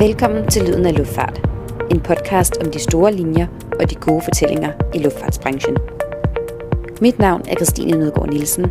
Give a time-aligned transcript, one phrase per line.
[0.00, 1.48] Velkommen til Lyden af Luftfart.
[1.90, 3.46] En podcast om de store linjer
[3.80, 5.76] og de gode fortællinger i luftfartsbranchen.
[7.00, 8.66] Mit navn er Christine Nødgaard Nielsen,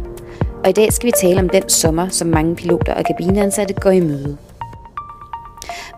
[0.63, 3.89] og i dag skal vi tale om den sommer, som mange piloter og kabineansatte går
[3.89, 4.38] i møde.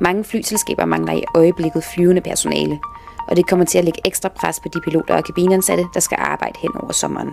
[0.01, 2.79] Mange flyselskaber mangler i øjeblikket flyvende personale,
[3.27, 6.17] og det kommer til at lægge ekstra pres på de piloter og kabineansatte, der skal
[6.21, 7.29] arbejde hen over sommeren.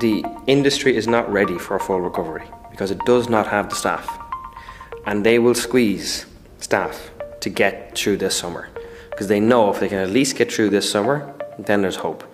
[0.00, 3.76] The industry is not ready for a full recovery because it does not have the
[3.76, 4.23] staff.
[5.06, 6.26] And they will squeeze
[6.60, 8.64] staff to get through this summer
[9.10, 11.20] because they know if they can at least get through this summer,
[11.66, 12.24] then there's hope.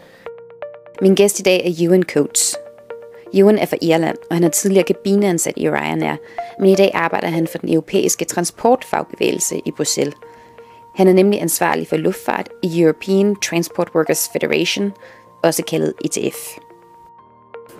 [1.02, 2.56] Min gæst i dag er Ewan Coates.
[3.34, 6.16] Ewan er fra Irland, og han er tidligere kabineansat i Ryanair,
[6.58, 10.14] men i dag arbejder han for den europæiske transportfagbevægelse i Bruxelles.
[10.94, 14.92] Han er nemlig ansvarlig for luftfart i European Transport Workers Federation,
[15.42, 16.58] også kaldet ETF.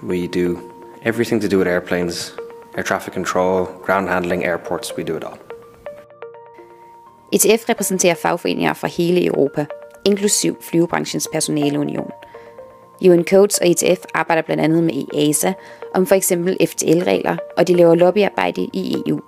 [0.02, 0.58] We do
[1.04, 2.36] everything to do with airplanes,
[2.76, 5.38] air traffic control, ground handling, airports, we do it all.
[7.32, 9.66] ETF repræsenterer fagforeninger fra hele Europa,
[10.04, 12.10] inklusiv flyvebranchens personaleunion.
[13.08, 15.52] UN Codes og ETF arbejder blandt andet med EASA
[15.94, 19.20] om for eksempel FTL-regler, og de laver lobbyarbejde i EU.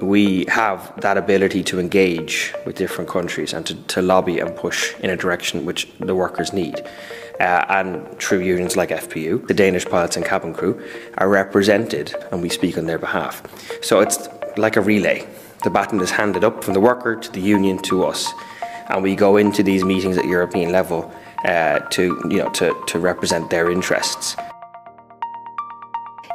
[0.00, 4.94] We have that ability to engage with different countries and to, to lobby and push
[5.00, 6.80] in a direction which the workers need.
[7.38, 10.82] Uh, and through unions like FPU, the Danish pilots and cabin crew
[11.18, 13.42] are represented and we speak on their behalf.
[13.82, 15.26] So it's like a relay.
[15.64, 18.32] The baton is handed up from the worker to the union to us.
[18.88, 21.12] And we go into these meetings at European level
[21.44, 24.36] uh, to, you know, to, to represent their interests.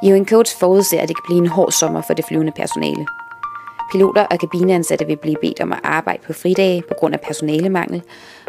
[0.04, 3.06] Eoin Coates forudser, at det kan blive en hård sommer for det flyvende personale.
[3.92, 8.02] Piloter og kabineansatte vil blive bedt om at arbejde på fridage på grund af personalemangel,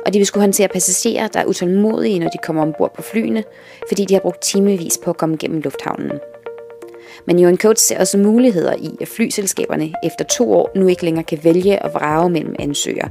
[0.06, 3.44] og de vil skulle håndtere passagerer, der er utålmodige, når de kommer ombord på flyene,
[3.88, 6.12] fordi de har brugt timevis på at komme gennem lufthavnen.
[7.26, 11.24] Men UN Coates ser også muligheder i, at flyselskaberne efter to år nu ikke længere
[11.24, 13.08] kan vælge og vrage mellem ansøgere.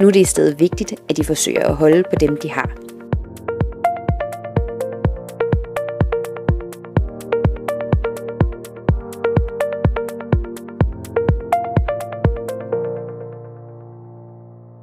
[0.00, 2.87] Nu er det i stedet vigtigt, at de forsøger at holde på dem, de har.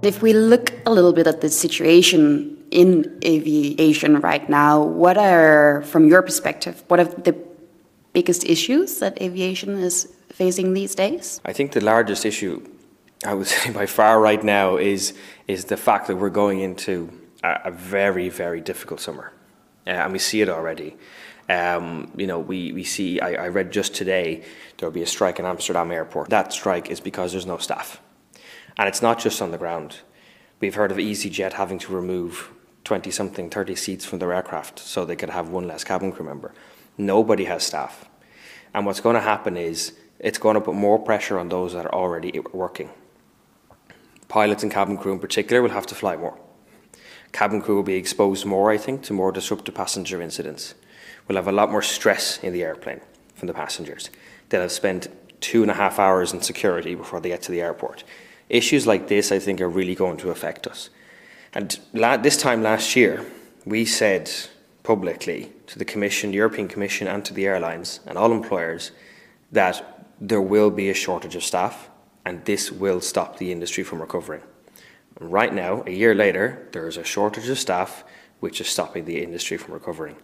[0.06, 5.82] If we look a little bit at the situation in aviation right now, what are,
[5.82, 7.36] from your perspective, what are the
[8.14, 11.42] biggest issues that aviation is facing these days?
[11.44, 12.64] I think the largest issue,
[13.26, 15.14] I would say by far right now, is
[15.48, 17.10] is the fact that we're going into
[17.44, 19.34] a, a very very difficult summer,
[19.88, 20.96] uh, and we see it already.
[21.50, 24.44] Um, you know, we, we see, I, I read just today,
[24.78, 26.30] there will be a strike in Amsterdam airport.
[26.30, 28.02] That strike is because there's no staff.
[28.78, 30.02] And it's not just on the ground.
[30.60, 32.52] We've heard of EasyJet having to remove
[32.84, 36.26] 20 something, 30 seats from their aircraft so they could have one less cabin crew
[36.26, 36.54] member.
[36.98, 38.06] Nobody has staff.
[38.74, 41.86] And what's going to happen is it's going to put more pressure on those that
[41.86, 42.90] are already working.
[44.28, 46.38] Pilots and cabin crew in particular will have to fly more.
[47.32, 50.74] Cabin crew will be exposed more, I think, to more disruptive passenger incidents.
[51.28, 53.02] We'll have a lot more stress in the airplane
[53.34, 54.10] from the passengers.
[54.50, 55.08] They'll have spent
[55.42, 58.04] two and a half hours in security before they get to the airport.
[58.50, 60.90] Issues like this, I think, are really going to affect us.
[61.54, 63.26] And la- this time last year,
[63.66, 64.32] we said
[64.84, 68.92] publicly to the Commission, the European Commission, and to the airlines and all employers
[69.52, 71.90] that there will be a shortage of staff
[72.26, 74.42] and this will stop the industry from recovering.
[75.20, 78.04] And right now, a year later, there is a shortage of staff
[78.40, 80.16] which is stopping the industry from recovering.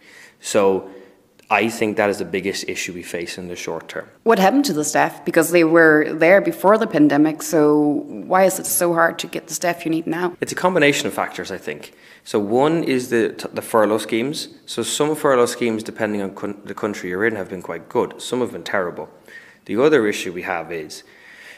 [0.41, 0.89] So
[1.51, 4.07] I think that is the biggest issue we face in the short term.
[4.23, 5.25] What happened to the staff?
[5.25, 9.47] Because they were there before the pandemic, so why is it so hard to get
[9.47, 10.37] the staff you need now?
[10.39, 11.93] It's a combination of factors, I think.
[12.23, 14.47] So one is the the furlough schemes.
[14.65, 18.21] So some furlough schemes, depending on con- the country you're in, have been quite good.
[18.21, 19.09] Some have been terrible.
[19.65, 21.03] The other issue we have is,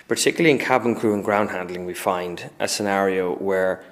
[0.07, 3.85] particularly in cabin crew and ground handling, we find a scenario where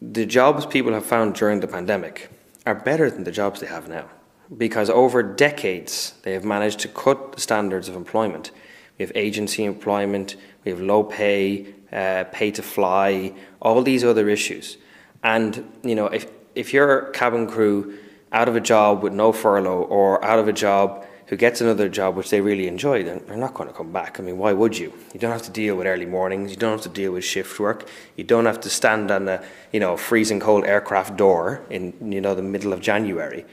[0.00, 2.30] the jobs people have found during the pandemic
[2.64, 4.08] are better than the jobs they have now
[4.56, 8.50] because over decades they have managed to cut the standards of employment.
[8.98, 14.28] We have agency employment, we have low pay, uh, pay to fly, all these other
[14.28, 14.78] issues.
[15.22, 17.98] And you know, if if you're a cabin crew
[18.32, 21.88] out of a job with no furlough or out of a job who gets another
[21.88, 24.20] job which they really enjoy, then they're not going to come back.
[24.20, 24.92] I mean, why would you?
[25.12, 26.50] You don't have to deal with early mornings.
[26.50, 27.88] You don't have to deal with shift work.
[28.14, 29.42] You don't have to stand on a
[29.72, 33.44] you know freezing cold aircraft door in you know the middle of January.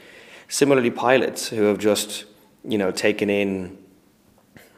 [0.48, 2.24] Similarly, pilots who have just,
[2.64, 3.78] you know, taken in,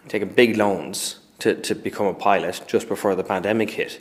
[0.09, 4.01] taken big loans to, to become a pilot just before the pandemic hit.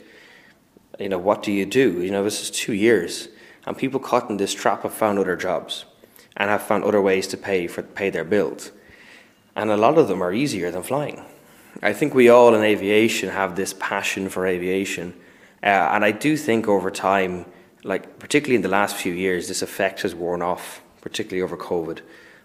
[0.98, 2.02] You know, what do you do?
[2.02, 3.28] You know, this is two years,
[3.66, 5.84] and people caught in this trap have found other jobs
[6.36, 8.70] and have found other ways to pay for pay their bills,
[9.54, 11.24] and a lot of them are easier than flying.
[11.82, 15.14] I think we all in aviation have this passion for aviation,
[15.62, 17.44] uh, and I do think over time,
[17.84, 22.00] like particularly in the last few years, this effect has worn off, particularly over COVID.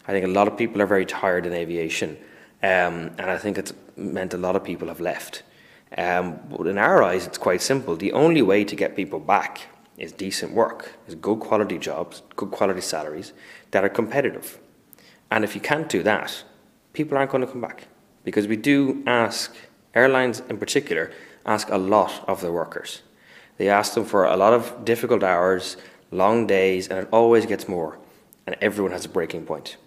[0.07, 2.15] I think a lot of people are very tired in aviation,
[2.61, 5.41] um, and I think it's meant a lot of people have left.
[5.97, 7.95] Um, but in our eyes, it's quite simple.
[7.95, 9.61] The only way to get people back
[9.97, 13.33] is decent work, is good quality jobs, good quality salaries
[13.71, 14.59] that are competitive.
[15.31, 16.43] And if you can't do that,
[16.93, 17.87] people aren't going to come back
[18.23, 19.55] because we do ask,
[19.95, 21.09] airlines in particular,
[21.47, 23.01] ask a lot of their workers.
[23.57, 25.77] They ask them for a lot of difficult hours,
[26.11, 27.97] long days, and it always gets more.
[28.45, 29.77] And everyone has a breaking point.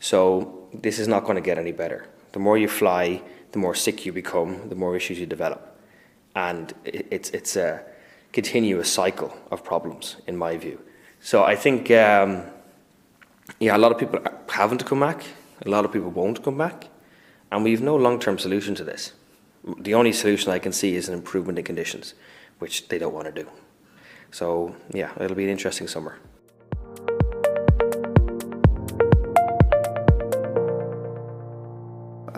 [0.00, 2.06] So this is not going to get any better.
[2.32, 3.22] The more you fly,
[3.52, 5.78] the more sick you become, the more issues you develop.
[6.34, 7.82] And it's, it's a
[8.32, 10.80] continuous cycle of problems, in my view.
[11.20, 12.42] So I think, um,
[13.60, 15.22] yeah, a lot of people haven't come back,
[15.64, 16.88] a lot of people won't come back,
[17.50, 19.12] and we've no long term solution to this.
[19.78, 22.14] The only solution I can see is an improvement in conditions,
[22.58, 23.48] which they don't want to do.
[24.32, 26.18] So, yeah, it'll be an interesting summer.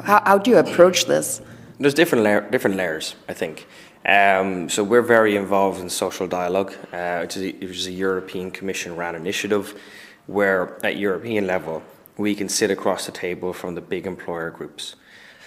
[0.06, 1.43] How, how do you approach this?
[1.81, 3.67] There's different la- different layers, I think.
[4.05, 7.93] Um, so we're very involved in social dialogue, uh, which, is a, which is a
[7.93, 9.75] European Commission ran initiative,
[10.29, 11.82] where at European level
[12.17, 14.94] we can sit across the table from the big employer groups.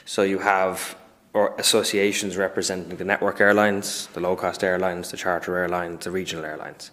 [0.03, 0.97] So you have
[1.33, 6.43] or associations representing the network airlines, the low cost airlines, the charter airlines, the regional
[6.43, 6.91] airlines.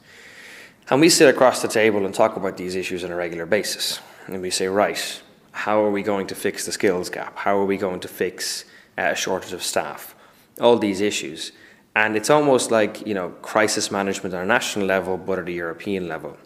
[0.89, 3.99] And we sit across the table and talk about these issues on a regular basis.
[4.29, 5.23] And we say, right,
[5.57, 7.39] how are we going to fix the skills gap?
[7.39, 8.67] How are we going to fix
[8.99, 10.15] uh, a shortage of staff?
[10.61, 11.53] All these issues.
[11.95, 15.53] And it's almost like, you know, crisis management on a national level, but at a
[15.53, 16.37] European level.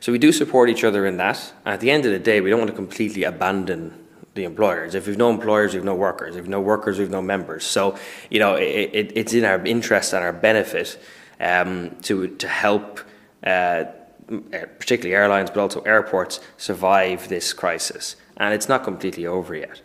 [0.00, 1.52] So we do support each other in that.
[1.66, 3.92] At the end of the day, we don't want to completely abandon
[4.32, 4.94] the employers.
[4.94, 6.36] If we've no employers, we've no workers.
[6.36, 7.66] If we've no workers, we've no members.
[7.66, 7.98] So,
[8.30, 10.98] you know, it, it, it's in our interest and our benefit
[11.38, 13.00] um, to, to help
[13.42, 13.84] uh,
[14.26, 18.16] particularly airlines, but also airports, survive this crisis.
[18.36, 19.80] And it's not completely over yet.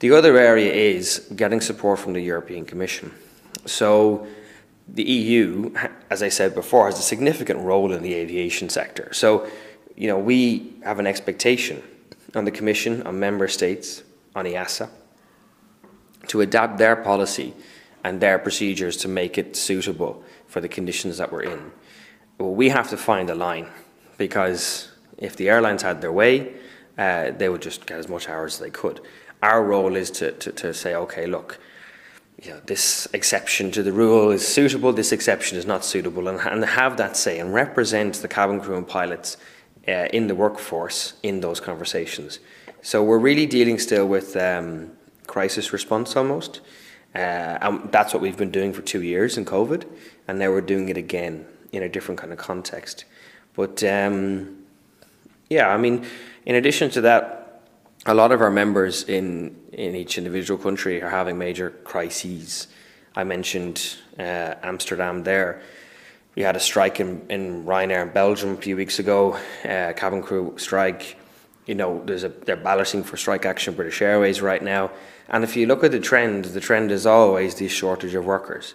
[0.00, 3.12] The other area is getting support from the European Commission.
[3.66, 4.26] So
[4.86, 5.74] the EU,
[6.10, 9.12] as I said before, has a significant role in the aviation sector.
[9.12, 9.48] So,
[9.96, 11.82] you know, we have an expectation
[12.34, 14.02] on the Commission, on member states,
[14.34, 14.88] on EASA,
[16.28, 17.54] to adapt their policy
[18.04, 21.72] and their procedures to make it suitable for the conditions that we're in.
[22.38, 23.66] Well, we have to find a line
[24.16, 26.54] because if the airlines had their way,
[26.96, 29.00] uh, they would just get as much hours as they could.
[29.42, 31.58] Our role is to, to, to say, okay, look,
[32.40, 36.38] you know, this exception to the rule is suitable, this exception is not suitable, and,
[36.40, 39.36] and have that say and represent the cabin crew and pilots
[39.88, 42.38] uh, in the workforce in those conversations.
[42.82, 44.92] So we're really dealing still with um,
[45.26, 46.60] crisis response almost.
[47.14, 49.84] Uh, and that's what we've been doing for two years in COVID,
[50.28, 53.04] and now we're doing it again in a different kind of context.
[53.54, 54.64] But um,
[55.50, 56.06] yeah, I mean,
[56.46, 57.62] in addition to that,
[58.06, 62.68] a lot of our members in, in each individual country are having major crises.
[63.14, 65.62] I mentioned uh, Amsterdam there.
[66.34, 70.22] We had a strike in, in Ryanair in Belgium a few weeks ago, uh, cabin
[70.22, 71.18] crew strike.
[71.66, 74.90] You know, there's a, they're balloting for strike action British Airways right now.
[75.28, 78.74] And if you look at the trend, the trend is always the shortage of workers.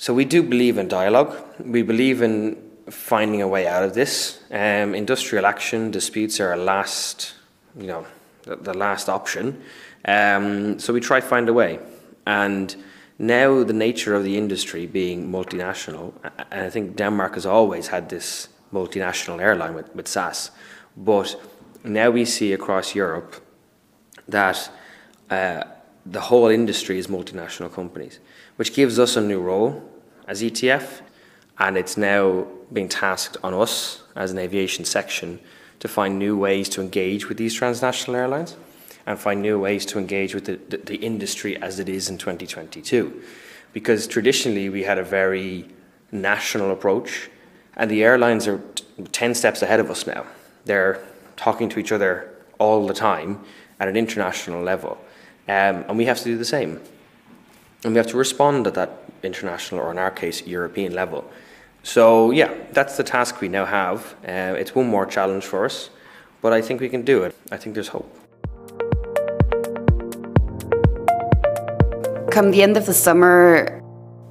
[0.00, 1.36] So we do believe in dialogue.
[1.58, 2.56] We believe in
[2.88, 4.40] finding a way out of this.
[4.50, 7.34] Um, industrial action disputes are a last,
[7.76, 8.06] you know,
[8.44, 9.60] the, the last option.
[10.04, 11.80] Um, so we try to find a way.
[12.28, 12.76] And
[13.18, 16.12] now the nature of the industry being multinational,
[16.52, 20.52] and I think Denmark has always had this multinational airline with, with SAS,
[20.96, 21.34] but
[21.82, 23.34] now we see across Europe
[24.28, 24.70] that
[25.28, 25.64] uh,
[26.10, 28.18] the whole industry is multinational companies
[28.58, 29.88] which gives us a new role
[30.26, 31.00] as ETF,
[31.60, 35.38] and it's now being tasked on us as an aviation section
[35.78, 38.56] to find new ways to engage with these transnational airlines
[39.06, 42.18] and find new ways to engage with the, the, the industry as it is in
[42.18, 43.22] 2022.
[43.72, 45.68] Because traditionally we had a very
[46.10, 47.30] national approach,
[47.76, 50.26] and the airlines are t- 10 steps ahead of us now.
[50.64, 51.00] They're
[51.36, 53.44] talking to each other all the time
[53.78, 54.98] at an international level,
[55.48, 56.80] um, and we have to do the same.
[57.84, 61.24] And we have to respond at that international, or in our case, European level.
[61.82, 64.14] So, yeah, that's the task we now have.
[64.26, 65.90] Uh, it's one more challenge for us,
[66.42, 67.34] but I think we can do it.
[67.50, 68.14] I think there's hope.
[72.30, 73.80] Come the end of the summer,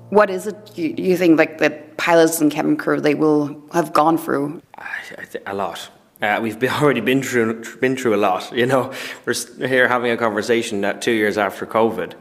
[0.09, 3.91] what is it you, you think like that pilots and cabin crew they will have
[3.91, 4.61] gone through?
[4.77, 5.89] I, I th- a lot.
[6.21, 8.51] Uh, we've been, already been through been through a lot.
[8.51, 8.93] You know,
[9.25, 9.35] we're
[9.67, 12.13] here having a conversation that two years after COVID,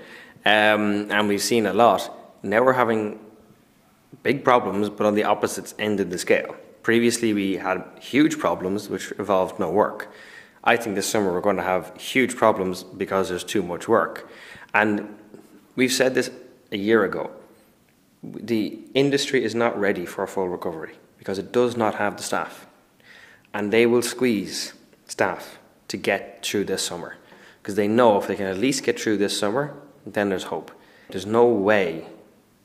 [0.45, 2.11] um, and we've seen a lot.
[2.43, 3.19] Now we're having
[4.23, 6.57] big problems, but on the opposite end of the scale.
[6.83, 10.13] Previously, we had huge problems which involved no work.
[10.63, 14.29] I think this summer we're going to have huge problems because there's too much work.
[14.75, 15.17] And
[15.75, 16.31] we've said this
[16.71, 17.31] a year ago.
[18.23, 22.23] The industry is not ready for a full recovery because it does not have the
[22.23, 22.66] staff.
[23.57, 24.75] And they will squeeze
[25.07, 25.57] staff
[25.89, 27.17] to get through this summer
[27.63, 29.73] because they know if they can at least get through this summer,
[30.05, 30.71] then there's hope.
[31.09, 32.05] There's no way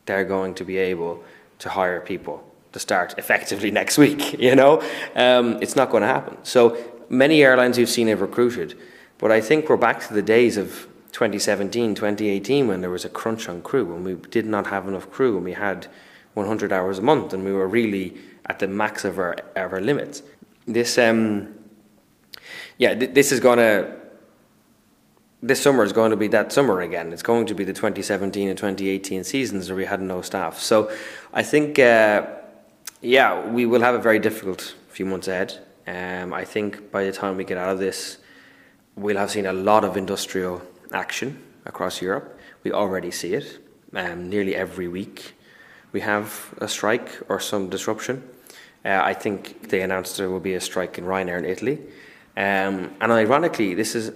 [0.05, 1.23] they're going to be able
[1.59, 2.43] to hire people
[2.73, 4.33] to start effectively next week.
[4.37, 4.83] You know,
[5.15, 6.35] um, it's not going to happen.
[6.43, 8.77] So many airlines you've seen have recruited,
[9.17, 13.09] but I think we're back to the days of 2017, 2018 when there was a
[13.09, 15.87] crunch on crew and we did not have enough crew and we had
[16.33, 18.17] 100 hours a month and we were really
[18.47, 20.21] at the max of our, of our limits.
[20.67, 21.55] This, um,
[22.77, 23.95] yeah, th- this is to,
[25.41, 27.11] this summer is going to be that summer again.
[27.11, 30.59] It's going to be the 2017 and 2018 seasons where we had no staff.
[30.59, 30.91] So
[31.33, 32.27] I think, uh,
[33.01, 35.59] yeah, we will have a very difficult few months ahead.
[35.87, 38.19] Um, I think by the time we get out of this,
[38.95, 42.39] we'll have seen a lot of industrial action across Europe.
[42.63, 43.59] We already see it
[43.95, 45.33] um, nearly every week.
[45.91, 48.23] We have a strike or some disruption.
[48.83, 51.79] Uh, I think they announced there will be a strike in Ryanair in Italy.
[52.35, 54.11] Um, and ironically, this is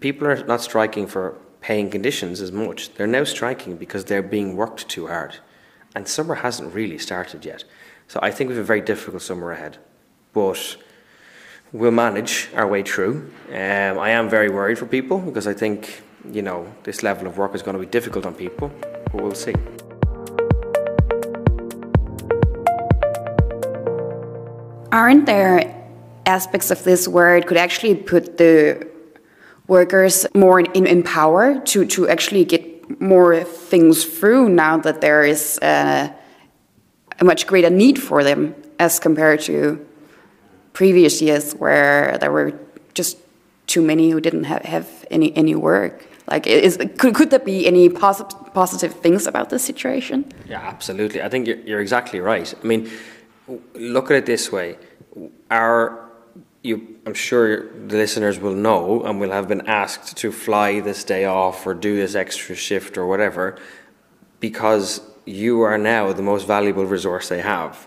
[0.00, 2.94] people are not striking for paying conditions as much.
[2.94, 5.36] They're now striking because they're being worked too hard.
[5.94, 7.64] And summer hasn't really started yet.
[8.08, 9.78] So I think we have a very difficult summer ahead
[10.32, 10.76] but
[11.72, 13.30] we'll manage our way through.
[13.48, 17.38] Um, I am very worried for people because I think you know this level of
[17.38, 18.70] work is going to be difficult on people,
[19.10, 19.54] but we'll see.
[24.90, 25.74] Aren't there
[26.24, 28.86] aspects of this where it could actually put the
[29.66, 35.24] workers more in, in power to, to actually get more things through now that there
[35.24, 36.10] is uh,
[37.20, 39.84] a much greater need for them as compared to
[40.72, 42.52] previous years where there were
[42.94, 43.18] just
[43.66, 46.06] too many who didn't have, have any, any work?
[46.30, 50.30] Like, is, could, could there be any posit positive things about this situation?
[50.46, 51.22] Yeah, absolutely.
[51.22, 52.52] I think you're, you're exactly right.
[52.62, 52.90] I mean,
[53.74, 54.78] look at it this way.
[55.50, 56.04] Our
[56.62, 61.04] you, I'm sure the listeners will know and will have been asked to fly this
[61.04, 63.56] day off or do this extra shift or whatever
[64.40, 67.86] because you are now the most valuable resource they have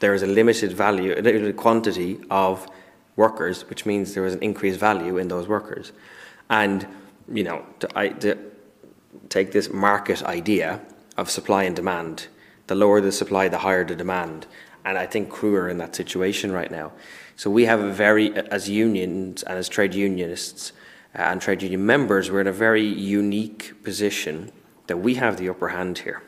[0.00, 2.68] there is a limited value, a limited quantity of
[3.16, 5.92] workers, which means there is an increased value in those workers.
[6.48, 6.86] And,
[7.32, 8.38] you know, to, I, to
[9.28, 10.80] take this market idea
[11.16, 12.28] of supply and demand,
[12.68, 14.46] the lower the supply, the higher the demand.
[14.84, 16.92] And I think crew are in that situation right now.
[17.36, 20.72] So we have a very, as unions and as trade unionists
[21.14, 24.50] uh, and trade union members, we're in a very unique position
[24.86, 26.22] that we have the upper hand here.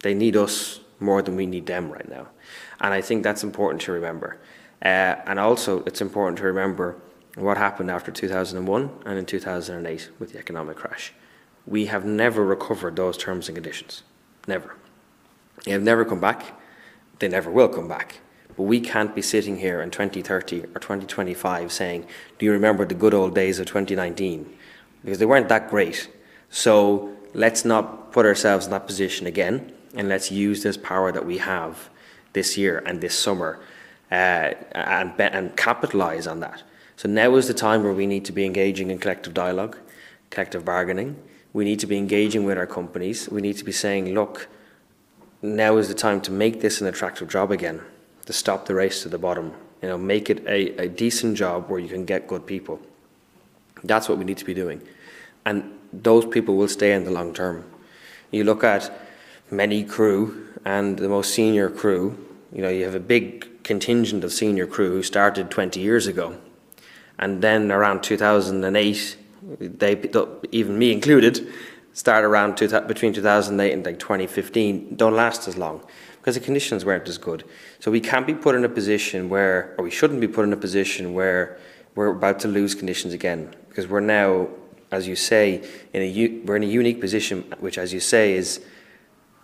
[0.00, 2.28] They need us more than we need them right now.
[2.80, 4.38] And I think that's important to remember.
[4.82, 6.96] Uh, and also, it's important to remember
[7.36, 11.12] what happened after 2001 and in 2008 with the economic crash.
[11.66, 14.02] We have never recovered those terms and conditions.
[14.46, 14.74] Never.
[15.64, 16.59] They have never come back.
[17.20, 18.18] They never will come back.
[18.56, 22.06] But we can't be sitting here in 2030 or 2025 saying,
[22.38, 24.52] Do you remember the good old days of 2019?
[25.04, 26.10] Because they weren't that great.
[26.50, 31.24] So let's not put ourselves in that position again and let's use this power that
[31.24, 31.88] we have
[32.32, 33.60] this year and this summer
[34.10, 36.62] uh, and, and capitalize on that.
[36.96, 39.78] So now is the time where we need to be engaging in collective dialogue,
[40.30, 41.16] collective bargaining.
[41.52, 43.28] We need to be engaging with our companies.
[43.28, 44.48] We need to be saying, look,
[45.42, 47.80] now is the time to make this an attractive job again,
[48.26, 49.52] to stop the race to the bottom.
[49.82, 52.80] You know, make it a, a decent job where you can get good people.
[53.82, 54.82] That's what we need to be doing.
[55.46, 57.64] And those people will stay in the long term.
[58.30, 58.92] You look at
[59.50, 62.16] many crew and the most senior crew.
[62.52, 66.36] You know, you have a big contingent of senior crew who started 20 years ago.
[67.18, 69.16] And then around 2008,
[69.58, 70.10] they,
[70.52, 71.46] even me included,
[71.92, 75.84] start around two, between 2008 and like 2015, don't last as long
[76.20, 77.44] because the conditions weren't as good.
[77.78, 80.52] So we can't be put in a position where, or we shouldn't be put in
[80.52, 81.58] a position where
[81.94, 84.48] we're about to lose conditions again because we're now,
[84.92, 88.60] as you say, in a we're in a unique position, which, as you say, is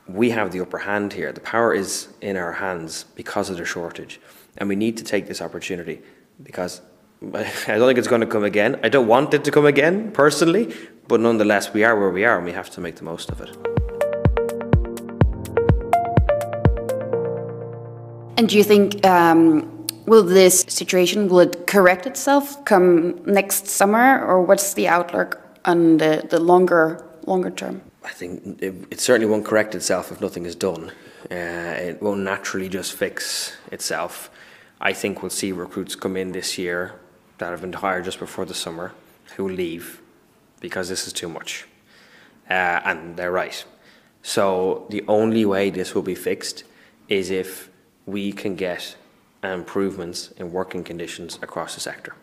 [0.07, 1.33] we have the upper hand here.
[1.33, 4.21] The power is in our hands because of the shortage.
[4.59, 6.03] And we need to take this opportunity
[6.43, 6.81] because
[7.23, 8.79] I don't think it's going to come again.
[8.83, 10.75] I don't want it to come again, personally,
[11.09, 13.41] but nonetheless, we are where we are and we have to make the most of
[13.41, 13.51] it.
[18.39, 24.25] And do you think um, Will this situation will it correct itself come next summer,
[24.25, 27.83] or what's the outlook on the, the longer longer term?
[28.05, 30.93] I think it, it certainly won't correct itself if nothing is done.
[31.29, 34.31] Uh, it won't naturally just fix itself.
[34.81, 36.95] I think we'll see recruits come in this year
[37.39, 38.93] that have been hired just before the summer
[39.37, 40.01] who leave
[40.61, 41.67] because this is too much.
[42.49, 43.65] Uh, and they're right.
[44.23, 46.65] So the only way this will be fixed
[47.09, 47.71] is if
[48.07, 48.97] we can get
[49.43, 52.15] improvements in working conditions across the sector.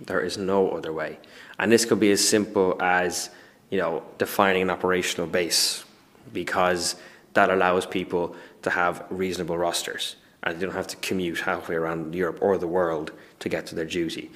[0.00, 1.18] There is no other way.
[1.58, 3.30] And this could be as simple as,
[3.70, 5.84] you know, defining an operational base
[6.32, 6.96] because
[7.34, 12.14] that allows people to have reasonable rosters and they don't have to commute halfway around
[12.14, 14.30] Europe or the world to get to their duty.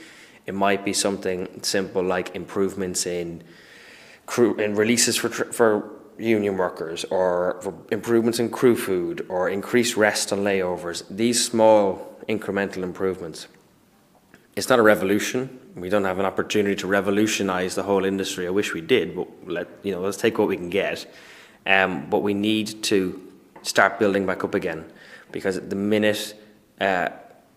[0.46, 3.42] It might be something simple like improvements in
[4.26, 9.96] crew in releases for for union workers or for improvements in crew food or increased
[9.96, 11.04] rest on layovers.
[11.10, 13.48] These small incremental improvements.
[14.54, 15.58] It's not a revolution.
[15.74, 18.46] We don't have an opportunity to revolutionize the whole industry.
[18.46, 21.06] I wish we did, but let you know, let's take what we can get.
[21.64, 23.20] Um, but we need to
[23.62, 24.84] start building back up again,
[25.30, 26.34] because the minute
[26.80, 27.08] uh,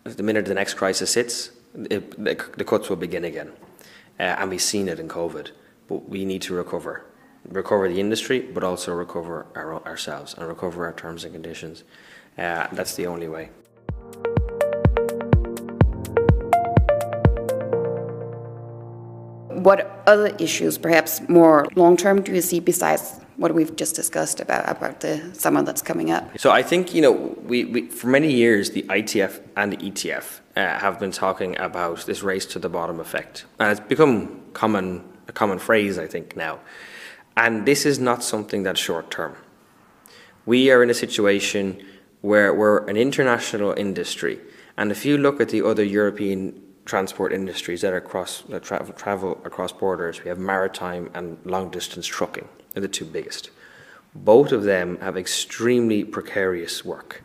[0.03, 1.51] the minute the next crisis hits,
[1.89, 3.51] it, the, the, cuts will begin again,
[4.19, 5.51] uh, and we've seen it in COVID.
[5.87, 7.05] But we need to recover,
[7.47, 11.83] recover the industry, but also recover our, ourselves and recover our terms and conditions.
[12.37, 13.49] Uh, that's the only way.
[19.49, 24.39] What other issues, perhaps more long term, do you see besides what we've just discussed
[24.39, 26.37] about about the summer that's coming up?
[26.39, 30.41] So I think you know we, we for many years the ITF and the ETF
[30.55, 35.03] uh, have been talking about this race to the bottom effect, and it's become common
[35.27, 36.59] a common phrase I think now.
[37.37, 39.35] And this is not something that's short term.
[40.45, 41.83] We are in a situation
[42.21, 44.39] where we're an international industry,
[44.77, 48.93] and if you look at the other European transport industries that are across that travel,
[48.93, 50.23] travel across borders.
[50.23, 52.47] We have maritime and long distance trucking.
[52.73, 53.49] They're the two biggest.
[54.13, 57.23] Both of them have extremely precarious work.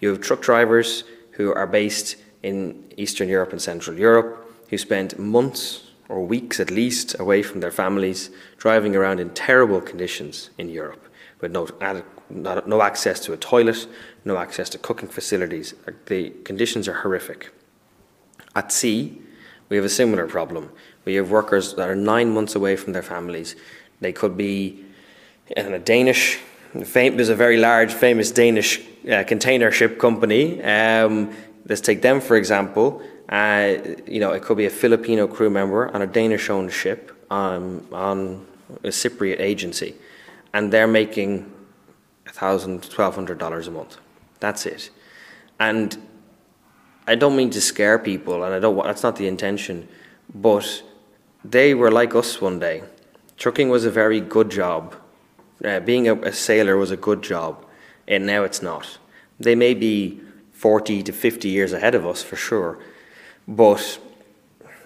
[0.00, 4.30] You have truck drivers who are based in Eastern Europe and Central Europe
[4.68, 9.80] who spend months or weeks at least away from their families driving around in terrible
[9.80, 11.02] conditions in Europe
[11.40, 11.66] with no,
[12.66, 13.86] no access to a toilet,
[14.24, 15.74] no access to cooking facilities.
[16.06, 17.50] The conditions are horrific.
[18.54, 19.20] At sea,
[19.70, 20.70] we have a similar problem.
[21.06, 23.56] We have workers that are nine months away from their families.
[24.00, 24.84] They could be
[25.56, 26.40] in a Danish,
[26.74, 28.80] there's a very large, famous Danish
[29.10, 30.62] uh, container ship company.
[30.62, 31.34] Um,
[31.68, 33.02] let's take them for example.
[33.28, 37.86] Uh, you know, it could be a Filipino crew member on a Danish-owned ship um,
[37.90, 38.46] on
[38.82, 39.94] a Cypriot agency,
[40.52, 41.50] and they're making
[42.26, 43.96] $1,000, $1,200 a month.
[44.40, 44.90] That's it.
[45.58, 45.96] And
[47.06, 48.82] I don't mean to scare people, and I don't.
[48.82, 49.88] That's not the intention.
[50.34, 50.82] But
[51.44, 52.82] they were like us one day.
[53.36, 54.94] Trucking was a very good job.
[55.64, 57.64] Uh, being a, a sailor was a good job,
[58.08, 58.98] and now it's not.
[59.38, 60.20] They may be
[60.54, 62.78] 40 to 50 years ahead of us for sure,
[63.46, 63.98] but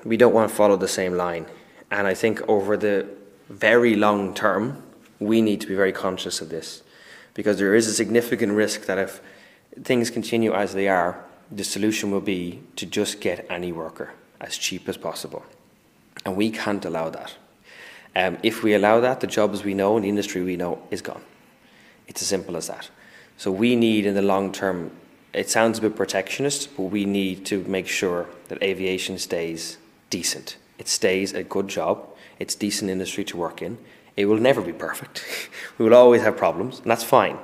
[0.05, 1.47] we don't want to follow the same line.
[1.91, 3.07] And I think over the
[3.49, 4.83] very long term,
[5.21, 6.83] we need to be very conscious of this
[7.35, 9.21] because there is a significant risk that if
[9.85, 14.57] things continue as they are, the solution will be to just get any worker as
[14.57, 15.45] cheap as possible.
[16.25, 17.35] And we can't allow that.
[18.17, 21.03] Um, if we allow that, the jobs we know and the industry we know is
[21.03, 21.23] gone.
[22.07, 22.91] It's as simple as that.
[23.37, 24.91] So we need, in the long term,
[25.33, 29.79] it sounds a bit protectionist, but we need to make sure that aviation stays
[30.11, 30.57] decent.
[30.79, 32.07] It stays a good job.
[32.39, 33.79] It's decent industry to work in.
[34.17, 35.25] It will never be perfect.
[35.79, 37.39] we will always have problems, and that's fine.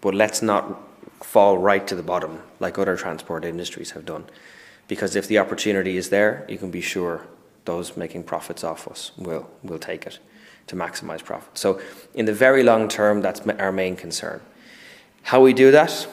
[0.00, 0.80] But let's not
[1.22, 4.24] fall right to the bottom like other transport industries have done.
[4.88, 7.26] Because if the opportunity is there, you can be sure
[7.64, 10.18] those making profits off us will, will take it
[10.66, 11.56] to maximize profit.
[11.56, 11.80] So,
[12.14, 14.40] in the very long term, that's our main concern.
[15.22, 16.06] How we do that?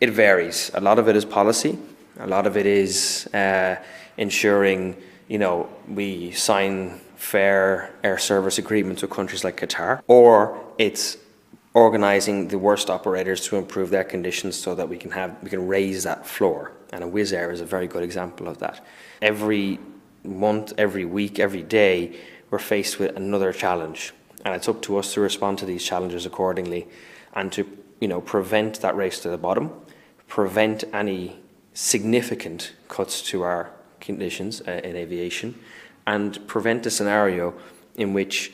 [0.00, 0.70] It varies.
[0.74, 1.78] A lot of it is policy,
[2.18, 3.76] a lot of it is uh,
[4.16, 4.96] ensuring
[5.28, 11.16] you know, we sign fair air service agreements with countries like Qatar, or it's
[11.74, 15.66] organising the worst operators to improve their conditions so that we can have we can
[15.66, 16.72] raise that floor.
[16.92, 18.84] And a Wizz Air is a very good example of that.
[19.20, 19.80] Every
[20.22, 22.16] month, every week, every day,
[22.50, 24.12] we're faced with another challenge,
[24.44, 26.86] and it's up to us to respond to these challenges accordingly,
[27.34, 27.68] and to
[28.00, 29.72] you know prevent that race to the bottom,
[30.28, 31.38] prevent any
[31.74, 35.58] significant cuts to our conditions uh, in aviation,
[36.06, 37.54] and prevent a scenario
[37.96, 38.52] in which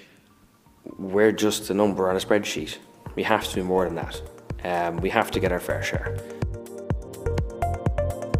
[0.99, 2.79] we're just a number on a spreadsheet
[3.15, 4.23] we have to do more than that.
[4.65, 6.17] Um, we have to get our fair share.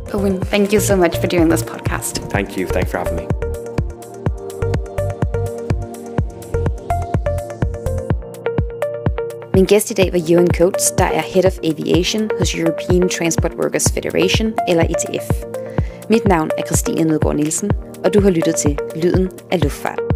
[0.07, 2.31] Eoin, thank you so much for doing this podcast.
[2.31, 2.67] Thank you.
[2.67, 3.42] Thanks for having me.
[9.55, 13.55] Min gæst i dag var Johan Coates, der er Head of Aviation hos European Transport
[13.55, 15.45] Workers Federation, eller ETF.
[16.11, 17.71] Mit navn er Christine Nødgaard Nielsen,
[18.05, 20.12] og du har lyttet til Lyden af Luftfart.